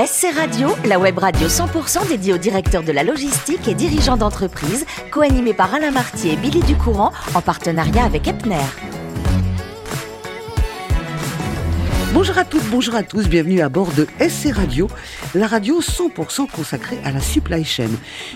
[0.00, 4.86] SC Radio, la web radio 100% dédiée aux directeurs de la logistique et dirigeants d'entreprise,
[5.10, 8.62] co-animée par Alain Martier et Billy Ducourant, en partenariat avec Epner.
[12.14, 14.88] Bonjour à toutes, bonjour à tous, bienvenue à bord de SC Radio,
[15.34, 17.90] la radio 100% consacrée à la supply chain.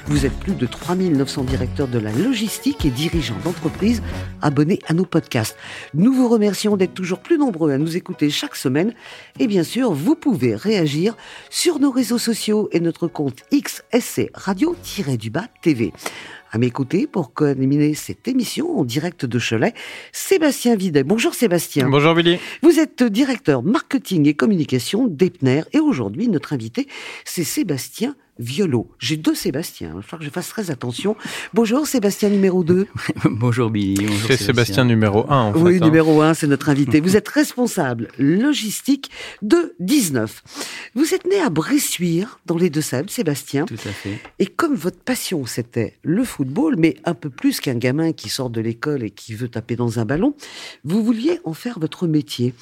[0.04, 4.02] Vous êtes plus de 3900 directeurs de la logistique et dirigeants d'entreprise
[4.42, 5.56] abonnés à nos podcasts.
[5.94, 8.92] Nous vous remercions d'être toujours plus nombreux à nous écouter chaque semaine
[9.38, 11.16] et bien sûr, vous pouvez réagir
[11.48, 15.94] sur nos réseaux sociaux et notre compte XSC Radio-du-Bas TV.
[16.54, 19.72] À côtés, pour co-animer cette émission en direct de Cholet,
[20.12, 21.02] Sébastien Videt.
[21.02, 21.88] Bonjour Sébastien.
[21.88, 22.38] Bonjour Billy.
[22.62, 26.88] Vous êtes directeur marketing et communication d'Epner et aujourd'hui, notre invité,
[27.24, 28.90] c'est Sébastien Violo.
[28.98, 31.16] J'ai deux Sébastien, il va falloir que je fasse très attention.
[31.54, 32.86] Bonjour Sébastien numéro 2.
[33.30, 34.06] Bonjour Billy.
[34.06, 35.58] Bonjour C'est Sébastien numéro 1 en fait.
[35.60, 35.84] Oui, hein.
[35.84, 37.00] numéro 1, c'est notre invité.
[37.00, 39.10] Vous êtes responsable logistique
[39.42, 40.42] de 19.
[40.94, 43.64] Vous êtes né à Bressuire, dans les Deux-Sèvres, Sébastien.
[43.64, 44.18] Tout à fait.
[44.38, 48.50] Et comme votre passion, c'était le football, mais un peu plus qu'un gamin qui sort
[48.50, 50.34] de l'école et qui veut taper dans un ballon,
[50.84, 52.54] vous vouliez en faire votre métier.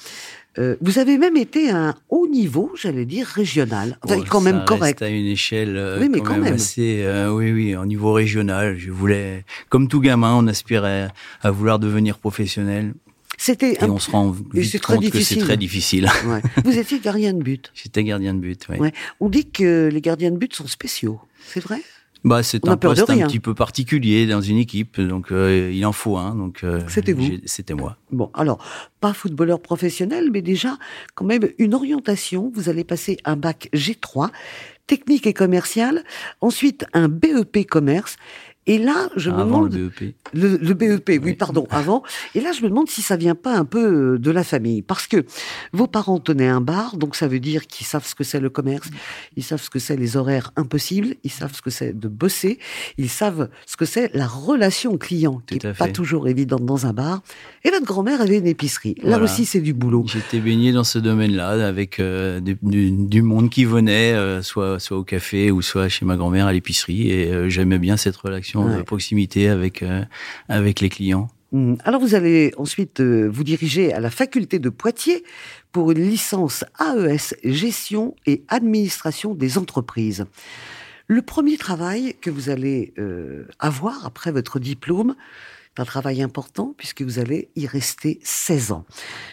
[0.57, 4.41] Euh, vous avez même été à un haut niveau, j'allais dire régional, enfin, Bon, quand
[4.41, 5.01] même correct.
[5.01, 6.53] à une échelle euh, Oui, mais quand, quand même, même.
[6.55, 8.77] assez, euh, oui, oui, au niveau régional.
[8.77, 11.07] Je voulais, comme tout gamin, on aspirait
[11.41, 12.93] à vouloir devenir professionnel.
[13.37, 13.89] C'était Et un...
[13.89, 15.43] on se rend vite compte que c'est difficile.
[15.43, 16.09] très difficile.
[16.27, 16.41] ouais.
[16.65, 17.71] Vous étiez gardien de but.
[17.73, 18.67] J'étais gardien de but.
[18.67, 18.91] Ouais.
[19.21, 21.19] On dit que les gardiens de but sont spéciaux.
[21.47, 21.81] C'est vrai?
[22.23, 25.91] Bah, c'est un poste un petit peu particulier dans une équipe, donc euh, il en
[25.91, 26.35] faut un.
[26.35, 27.97] Donc euh, C'était vous C'était moi.
[28.11, 28.63] Bon, alors,
[28.99, 30.77] pas footballeur professionnel, mais déjà,
[31.15, 32.51] quand même, une orientation.
[32.53, 34.29] Vous allez passer un bac G3,
[34.85, 36.03] technique et commercial,
[36.41, 38.17] ensuite un BEP commerce.
[38.67, 39.91] Et là, je me Avant le demande...
[39.99, 40.15] BEP.
[40.33, 41.33] Le, le BEP, oui, Oui.
[41.33, 42.03] pardon, avant.
[42.35, 44.81] Et là, je me demande si ça vient pas un peu euh, de la famille.
[44.83, 45.25] Parce que
[45.73, 48.49] vos parents tenaient un bar, donc ça veut dire qu'ils savent ce que c'est le
[48.51, 48.87] commerce,
[49.35, 52.59] ils savent ce que c'est les horaires impossibles, ils savent ce que c'est de bosser,
[52.99, 56.85] ils savent ce que c'est la relation client, qui Tout n'est pas toujours évidente dans
[56.85, 57.21] un bar.
[57.63, 58.93] Et votre grand-mère avait une épicerie.
[59.01, 59.23] Là Voilà.
[59.23, 60.05] aussi, c'est du boulot.
[60.07, 62.57] J'étais baigné dans ce domaine-là avec euh, du,
[62.91, 66.53] du monde qui venait, euh, soit soit au café ou soit chez ma grand-mère à
[66.53, 68.77] l'épicerie, et euh, j'aimais bien cette relation Ouais.
[68.77, 70.03] de proximité avec euh,
[70.49, 71.29] avec les clients.
[71.51, 71.77] Mhm.
[71.83, 75.23] Alors vous allez ensuite euh, vous diriger à la faculté de Poitiers
[75.71, 80.25] pour une licence AES gestion et administration des entreprises.
[81.07, 85.15] Le premier travail que vous allez euh, avoir après votre diplôme,
[85.75, 88.85] c'est un travail important puisque vous allez y rester 16 ans.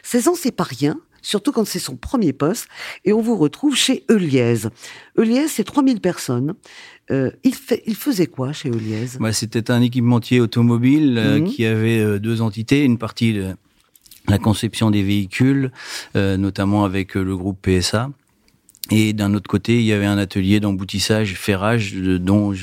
[0.02, 2.68] 16 ans, c'est pas rien, surtout quand c'est son premier poste,
[3.04, 4.68] et on vous retrouve chez Euliez.
[5.16, 6.54] Euliez, c'est 3000 personnes.
[7.10, 9.06] Euh, il, fait, il faisait quoi chez Euliez?
[9.19, 11.44] Bah, C'était un équipementier automobile euh, Mhm.
[11.48, 13.54] qui avait euh, deux entités, une partie de
[14.28, 15.72] la conception des véhicules,
[16.16, 18.10] euh, notamment avec euh, le groupe PSA.
[18.91, 22.54] Et d'un autre côté, il y avait un atelier d'emboutissage, ferrage, dont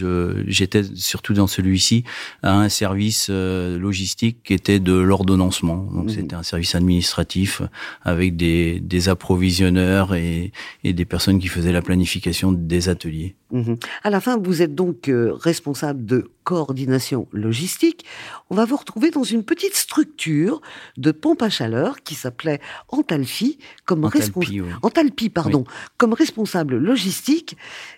[0.47, 2.03] j'étais surtout dans celui-ci,
[2.41, 5.88] à un service logistique qui était de l'ordonnancement.
[5.94, 6.09] Donc Mhm.
[6.09, 7.62] c'était un service administratif
[8.01, 10.51] avec des, des approvisionneurs et,
[10.83, 13.35] et des personnes qui faisaient la planification des ateliers.
[13.51, 13.78] Mhm.
[14.03, 18.06] À la fin, vous êtes donc euh, responsable de coordination logistique.
[18.50, 20.61] On va vous retrouver dans une petite structure
[20.97, 24.45] de pompe à chaleur qui s'appelait Antalphi comme responsable.
[24.45, 24.69] Antalpi, oui.
[24.81, 25.63] Antalpi, pardon,
[25.97, 27.56] comme responsable logistique.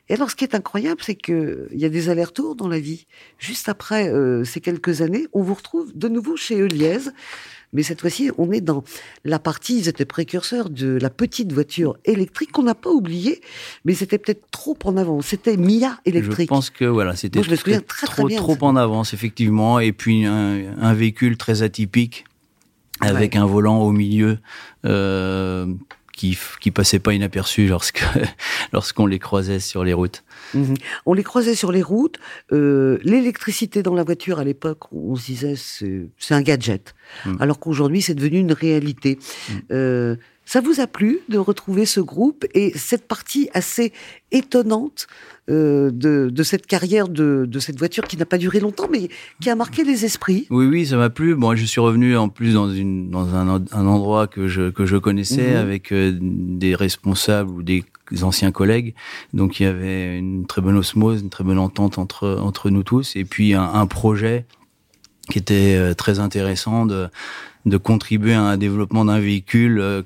[0.10, 2.80] Et alors, ce qui est incroyable, c'est que il y a des allers-retours dans la
[2.80, 3.08] vie.
[3.38, 7.00] Juste après euh, ces quelques années, on vous retrouve de nouveau chez Euliez.
[7.74, 8.84] Mais cette fois-ci, on est dans
[9.26, 13.42] la partie, ils étaient précurseurs de la petite voiture électrique qu'on n'a pas oubliée,
[13.84, 15.22] mais c'était peut-être trop en avant.
[15.22, 16.50] C'était Mia électrique.
[16.50, 20.78] Je pense que voilà, c'était très, trop, bien trop en avance effectivement, et puis un,
[20.80, 22.26] un véhicule très atypique
[23.02, 24.40] avec un volant au milieu
[24.86, 25.68] euh,
[26.18, 28.04] qui qui passait pas inaperçu lorsque
[28.74, 30.24] lorsqu'on les croisait sur les routes.
[30.54, 30.76] Mhm.
[31.06, 32.18] On les croisait sur les routes.
[32.52, 36.96] Euh, L'électricité dans la voiture, à l'époque, on se disait c'est c'est un gadget.
[37.26, 37.36] Mm.
[37.40, 39.20] Alors qu'aujourd'hui, c'est devenu une réalité.
[39.50, 39.54] Mm.
[39.72, 40.16] Euh,
[40.48, 43.92] ça vous a plu de retrouver ce groupe et cette partie assez
[44.32, 45.08] étonnante
[45.50, 49.10] euh, de, de cette carrière de, de cette voiture qui n'a pas duré longtemps, mais
[49.42, 50.48] qui a marqué les esprits?
[50.50, 51.36] Oui, oui, ça m'a plu.
[51.36, 54.86] Bon, je suis revenu en plus dans une dans un, un endroit que je que
[54.86, 55.58] je connaissais Mhm.
[55.58, 57.84] avec euh, des responsables ou des
[58.24, 58.94] anciens collègues.
[59.34, 62.84] Donc il y avait une très bonne osmose, une très bonne entente entre entre nous
[62.84, 64.46] tous, et puis un, un projet
[65.30, 67.10] qui était euh, très intéressant de
[67.66, 70.02] de contribuer à un développement d'un véhicule euh,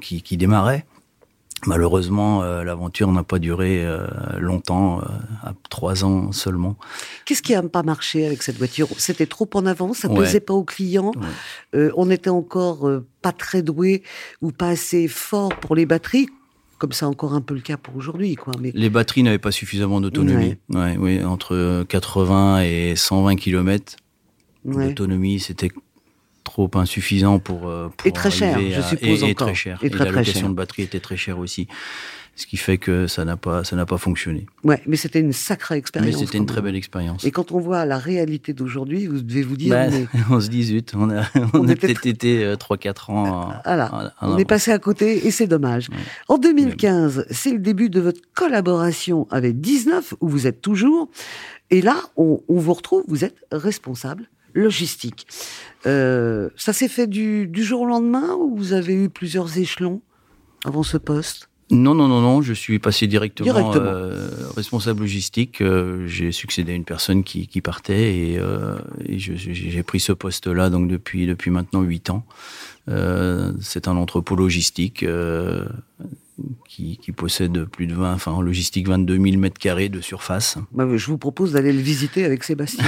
[0.00, 0.86] qui, qui démarrait.
[1.66, 3.86] Malheureusement, euh, l'aventure n'a pas duré
[4.38, 5.00] longtemps,
[5.44, 6.76] à trois ans seulement.
[7.26, 8.88] Qu'est-ce qui a pas marché avec cette voiture?
[8.96, 10.16] C'était trop en avance, ça Ouais.
[10.20, 11.12] plaisait pas aux clients.
[11.14, 11.78] Ouais.
[11.78, 12.90] Euh, on était encore
[13.20, 14.02] pas très doué
[14.40, 16.28] ou pas assez fort pour les batteries.
[16.78, 18.34] comme c'est encore un peu le cas pour aujourd'hui.
[18.34, 18.54] Quoi.
[18.58, 18.72] Mais...
[18.74, 20.56] Les batteries n'avaient pas suffisamment d'autonomie.
[20.70, 20.96] Ouais.
[20.98, 23.94] oui, entre 80 et 120 km
[24.64, 25.70] d'autonomie, c'était
[26.44, 29.78] trop insuffisant pour, euh, pour et très cher, je suppose et, très cher.
[29.82, 31.68] Et, très, la location de batterie était très chère aussi
[32.34, 34.46] ce qui fait que ça n'a pas ça n'a pas fonctionné.
[34.64, 36.14] Ouais, mais c'était une sacrée expérience.
[36.14, 37.24] Mais c'était une très belle expérience.
[37.24, 39.86] Et quand on voit la réalité d'aujourd'hui, vous devez vous dire bah,
[40.30, 44.14] on, se dit zut, on a on, a peut-être été 3 euh, 4 ans voilà,
[44.22, 45.88] on est passé à côté et c'est dommage.
[46.28, 51.10] En 2015, c'est le début de votre collaboration avec 19 où vous êtes toujours
[51.70, 55.26] et là on, on vous retrouve, vous êtes responsable logistique.
[55.86, 60.00] Euh, ça s'est fait du, du jour au lendemain ou vous avez eu plusieurs échelons
[60.64, 61.48] avant ce poste?
[61.70, 65.62] Non, non, non, non, je suis passé directement, Euh, responsable logistique.
[65.62, 68.76] Euh, j'ai succédé à une personne qui, qui partait et, euh,
[69.06, 72.26] et j'ai pris ce poste-là donc depuis depuis maintenant huit ans.
[72.88, 75.64] Euh, c'est un entrepôt logistique euh,
[76.68, 80.58] qui, qui, possède plus de 20, enfin en logistique 22 000 mètres carrés de surface.
[80.72, 82.84] Bah, je vous propose d'aller le visiter avec Sébastien.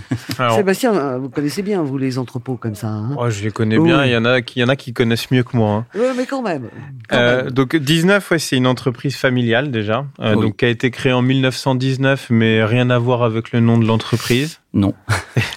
[0.56, 2.88] Sébastien, euh, vous connaissez bien vous les entrepôts comme ça.
[2.88, 4.04] Hein je les connais bien.
[4.04, 5.70] Il y en a qui, y en a qui connaissent mieux que moi.
[5.70, 5.86] Hein.
[5.94, 6.68] Oui, mais quand même.
[7.12, 11.12] euh, Donc 19, ouais, c'est une entreprise familiale déjà, euh, donc qui a été créée
[11.12, 14.60] en 1919, mais rien à voir avec le nom de l'entreprise.
[14.74, 14.92] Non.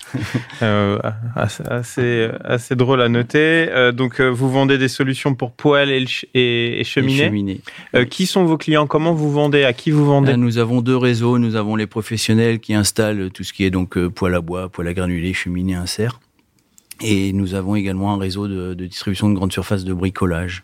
[0.61, 0.99] euh,
[1.35, 3.67] assez, assez drôle à noter.
[3.69, 7.61] Euh, donc, euh, vous vendez des solutions pour poêles et, et, et cheminées.
[7.93, 8.87] Euh, qui sont vos clients?
[8.87, 9.63] Comment vous vendez?
[9.65, 10.37] À qui vous vendez?
[10.37, 11.39] Nous avons deux réseaux.
[11.39, 14.87] Nous avons les professionnels qui installent tout ce qui est donc poêle à bois, poêle
[14.87, 16.21] à granulés, cheminée, insert.
[17.01, 20.63] Et nous avons également un réseau de, de distribution de grande surface de bricolage.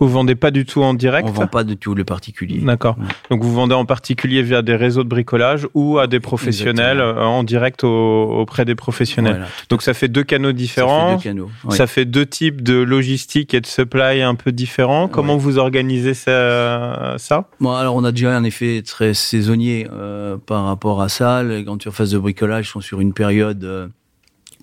[0.00, 2.60] Vous vendez pas du tout en direct On vend pas du tout le particulier.
[2.60, 2.96] D'accord.
[3.30, 7.22] Donc vous vendez en particulier via des réseaux de bricolage ou à des professionnels euh,
[7.22, 9.46] en direct auprès des professionnels.
[9.68, 11.18] Donc ça fait deux canaux différents.
[11.18, 14.52] Ça fait deux, canaux, ça fait deux types de logistique et de supply un peu
[14.52, 15.08] différents.
[15.08, 17.48] Comment vous organisez ça, ça?
[17.60, 21.42] Bon alors on a déjà un effet très saisonnier euh, par rapport à ça.
[21.42, 23.88] Les grandes surfaces de bricolage sont sur une période euh,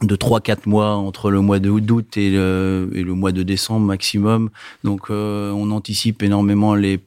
[0.01, 4.49] de 3-4 mois entre le mois d'août et le, et le mois de décembre maximum.
[4.83, 6.99] Donc euh, on anticipe énormément les,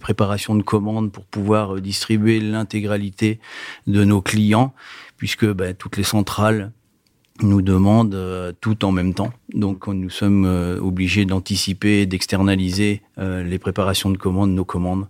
[0.00, 3.40] préparations de commandes pour pouvoir euh, distribuer l'intégralité
[3.86, 4.72] de nos clients,
[5.16, 6.72] puisque ben, toutes les centrales
[7.40, 9.32] nous demandent euh, tout en même temps.
[9.54, 10.44] Donc nous sommes
[10.80, 15.06] obligés d'anticiper et d'externaliser les préparations de commandes, nos commandes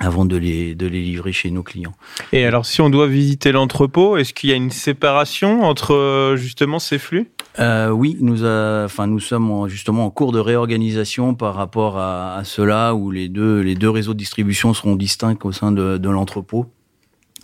[0.00, 1.94] avant de les, de les livrer chez nos clients.
[2.32, 6.36] Et alors, si on doit visiter l'entrepôt, est-ce qu'il y a une séparation entre euh,
[6.36, 7.30] justement ces flux?
[7.58, 12.36] Euh, Oui, nous, a, enfin, nous sommes justement en cours de réorganisation par rapport à,
[12.36, 15.98] à, cela, où les deux, les deux réseaux de distribution seront distincts au sein de,
[15.98, 16.66] de l'entrepôt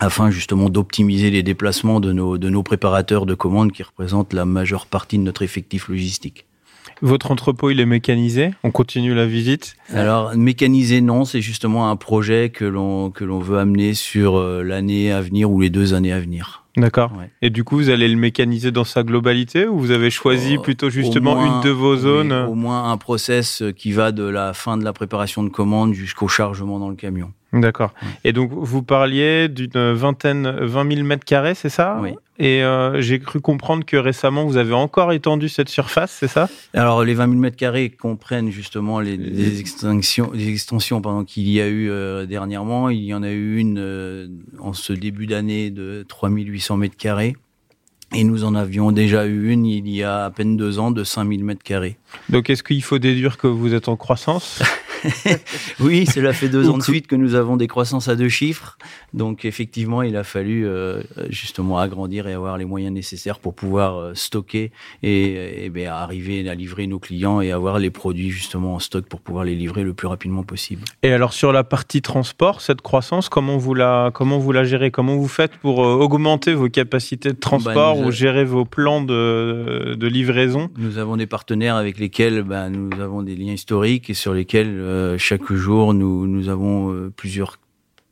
[0.01, 4.45] afin justement d'optimiser les déplacements de nos, de nos préparateurs de commandes qui représentent la
[4.45, 6.47] majeure partie de notre effectif logistique.
[7.01, 8.51] Votre entrepôt, il est mécanisé?
[8.63, 9.75] On continue la visite?
[9.93, 11.25] Alors, mécanisé, non.
[11.25, 15.49] C'est justement un projet que l'on que l'on veut amener sur euh, l'année à venir
[15.49, 16.63] ou les deux années à venir.
[16.77, 17.11] D'accord.
[17.41, 20.61] Et du coup, vous allez le mécaniser dans sa globalité ou vous avez choisi oh,
[20.61, 22.31] plutôt justement une de vos zones?
[22.31, 26.27] Au moins un process qui va de la fin de la préparation de commande jusqu'au
[26.27, 27.33] chargement dans le camion.
[27.53, 27.93] D'accord.
[28.23, 31.99] Et donc, vous parliez d'une vingtaine, 20 000 mètres carrés, c'est ça?
[32.01, 32.11] Oui.
[32.39, 36.49] Et euh, j'ai cru comprendre que récemment, vous avez encore étendu cette surface, c'est ça?
[36.73, 41.49] Alors, les 20 000 mètres carrés comprennent justement les, les extensions, les extensions pendant qu'il
[41.49, 42.89] y a eu euh, dernièrement.
[42.89, 44.27] Il y en a eu une euh,
[44.59, 47.35] en ce début d'année de 3 800 mètres carrés.
[48.13, 51.03] Et nous en avions déjà eu une il y a à peine deux ans de
[51.03, 51.97] 5000 mètres carrés.
[52.27, 54.61] Donc est-ce qu'il faut déduire que vous êtes en croissance?
[55.79, 58.77] oui, cela fait deux ans de suite que nous avons des croissances à deux chiffres.
[59.13, 63.97] Donc effectivement, il a fallu euh, justement agrandir et avoir les moyens nécessaires pour pouvoir
[63.97, 64.71] euh, stocker
[65.03, 69.05] et, et bien, arriver à livrer nos clients et avoir les produits justement en stock
[69.05, 70.83] pour pouvoir les livrer le plus rapidement possible.
[71.03, 74.91] Et alors sur la partie transport, cette croissance, comment vous la comment vous la gérez?
[74.91, 79.01] Comment vous faites pour euh, augmenter vos capacités de transport bah, ou gérer vos plans
[79.01, 80.69] de, de livraison?
[80.77, 84.73] Nous avons des partenaires avec lesquels bah, nous avons des liens historiques et sur lesquels
[84.91, 87.59] euh, chaque jour, nous, avons euh, plusieurs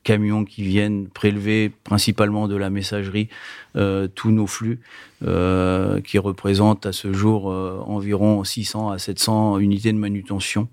[0.04, 3.28] camions qui viennent prélever principalement de la messagerie
[3.76, 4.80] euh, tous nos flux,
[5.20, 10.70] qui représentent à ce jour environ 600 à 700 unités de manutention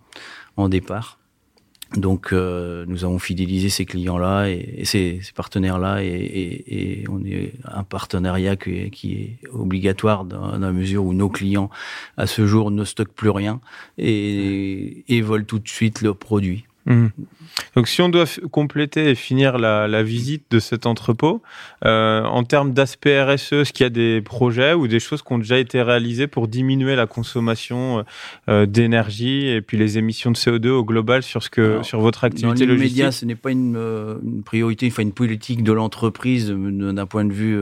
[0.56, 1.18] en départ.
[1.94, 7.24] Donc nous avons fidélisé ces clients-là et, et, ces, ces partenaires-là et, et, et, on
[7.24, 11.70] est un partenariat qui, qui est obligatoire dans, la mesure où nos clients
[12.16, 13.60] à ce jour ne stockent plus rien
[13.98, 16.65] et, et volent tout de suite leurs produits.
[16.86, 17.08] Mmh.
[17.74, 21.42] Donc si on doit compléter et finir la, visite de cet entrepôt,
[21.84, 25.32] euh, en termes d'aspect RSE, est-ce qu'il y a des projets ou des choses qui
[25.32, 28.04] ont déjà été réalisées pour diminuer la consommation
[28.48, 32.24] euh, d'énergie et puis les émissions de CO2 au global sur ce que sur votre
[32.24, 33.12] activité dans logistique?
[33.12, 37.58] ce n'est pas une, une, priorité, enfin une politique de l'entreprise d'un point de vue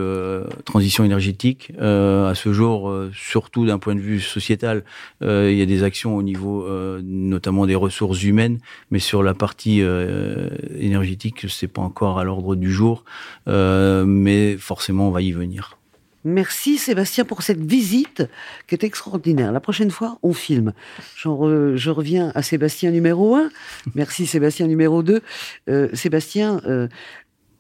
[0.64, 1.72] transition énergétique.
[1.78, 4.84] à ce jour, surtout d'un point de vue sociétal,
[5.22, 6.66] il y a des actions au niveau
[7.02, 8.58] notamment des ressources humaines,
[8.90, 13.04] mais sur la partie euh, énergétique, c'est pas encore à l'ordre du jour,
[13.48, 15.78] euh, mais forcément on va y venir.
[16.26, 18.26] Merci Sébastien pour cette visite
[18.66, 19.52] qui est extraordinaire.
[19.52, 20.72] La prochaine fois, on filme.
[21.16, 23.50] je reviens à Sébastien numéro 1.
[23.94, 25.20] Merci Sébastien numéro 2.
[25.68, 26.62] Euh, Sébastien,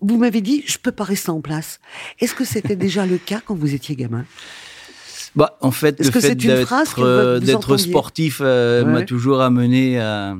[0.00, 1.78] vous m'avez dit, je peux pas rester en place.
[2.20, 4.24] Est-ce que c'était déjà le cas quand vous étiez gamin?
[5.36, 10.36] Bah, en fait, le fait d'être sportif m'a toujours amené à,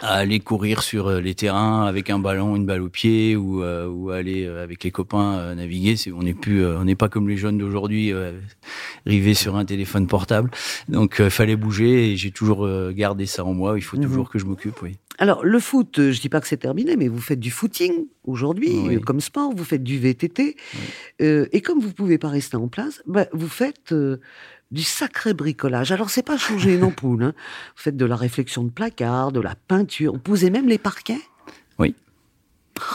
[0.00, 3.62] à aller courir sur euh, les terrains avec un ballon, une balle au pied ou,
[3.62, 5.96] euh, ou aller euh, avec les copains naviguer.
[5.96, 8.12] C'est, on n'est plus, on n'est pas comme les jeunes d'aujourd'hui
[9.06, 10.50] rivés sur un téléphone portable.
[10.88, 13.74] Donc, fallait bouger et j'ai toujours gardé ça en moi.
[13.76, 14.04] Il faut mhm.
[14.04, 14.96] toujours que je m'occupe, oui.
[15.18, 19.00] Alors, le foot, je dis pas que c'est terminé, mais vous faites du footing aujourd'hui
[19.04, 20.56] comme sport, vous faites du VTT.
[21.20, 23.94] et comme vous pouvez pas rester en place, bah, vous faites
[24.70, 25.92] du sacré bricolage.
[25.92, 27.22] Alors, c'est pas changer une ampoule.
[27.22, 27.32] Hein.
[27.76, 30.12] Vous faites de la réflexion de placard, de la peinture.
[30.12, 31.20] Vous posez même les parquets?
[31.78, 31.94] Oui.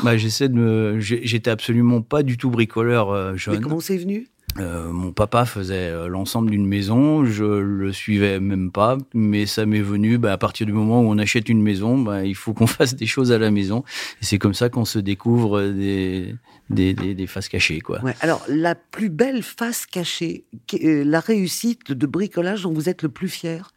[0.03, 0.99] Bah, j'essaie de me...
[0.99, 3.55] J'étais absolument pas du tout bricoleur euh, jeune.
[3.55, 4.27] Mais comment c'est venu?
[4.60, 9.65] Euh, mon papa faisait euh, l'ensemble d'une maison, je le suivais même pas, mais ça
[9.65, 12.53] m'est venu bah, à partir du moment où on achète une maison, bah, il faut
[12.53, 13.83] qu'on fasse des choses à la maison.
[14.22, 16.36] Et c'est comme ça qu'on se découvre des,
[16.69, 17.81] des, des, faces cachées.
[17.81, 18.03] Quoi.
[18.03, 20.45] Ouais, alors, la plus belle face cachée,
[20.83, 23.72] euh, la réussite de bricolage dont vous êtes le plus fier?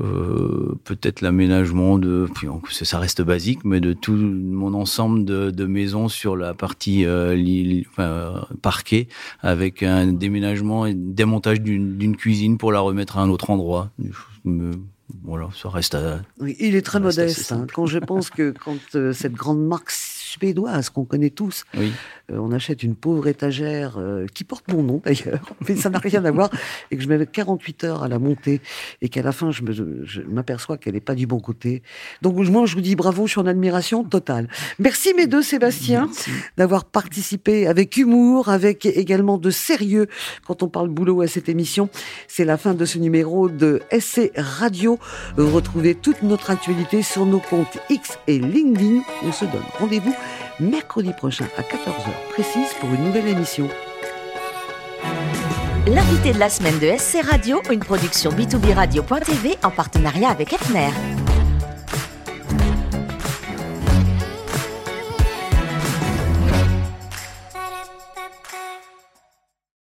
[0.00, 2.28] Euh, peut-être l'aménagement de,
[2.70, 7.82] ça reste basique, mais de tout mon ensemble de, de maisons sur la partie euh,
[8.62, 9.08] parquet,
[9.40, 13.90] avec un déménagement et démontage d'une cuisine pour la remettre à un autre endroit.
[15.22, 16.20] Voilà, ça reste à.
[16.40, 17.52] Oui, il est très modeste.
[17.52, 17.66] Hein.
[17.72, 19.90] quand je pense que quand euh, cette grande marque
[20.34, 21.64] suédoise qu'on connaît tous.
[21.76, 21.88] Euh,
[22.30, 26.24] on achète une pauvre étagère euh, qui porte mon nom d'ailleurs, mais ça n'a rien
[26.24, 26.50] à voir,
[26.90, 28.60] et que je mets 48 heures à la monter,
[29.00, 31.82] et qu'à la fin je m'aperçois qu'elle n'est pas du bon côté.
[32.22, 34.48] Donc moi je vous dis bravo, je suis en admiration totale.
[34.78, 36.08] Merci mes deux Sébastien
[36.56, 40.08] d'avoir participé avec humour, avec également de sérieux
[40.46, 41.88] quand on parle boulot à cette émission.
[42.28, 44.98] C'est la fin de ce numéro de SC Radio.
[45.36, 49.02] Retrouvez toute notre actualité sur nos comptes X et LinkedIn.
[49.22, 50.14] On se donne rendez-vous
[50.60, 53.68] mercredi prochain à 14h précise pour une nouvelle émission.
[55.86, 60.90] L'invité de la semaine de SC Radio, une production b2b radio.tv en partenariat avec Epner.